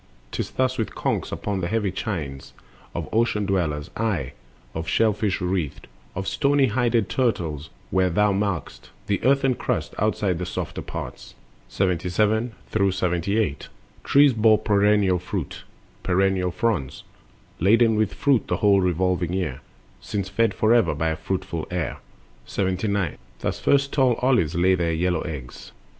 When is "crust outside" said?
9.53-10.39